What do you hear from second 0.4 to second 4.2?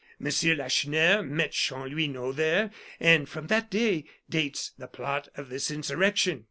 Lacheneur met Chanlouineau there, and from that day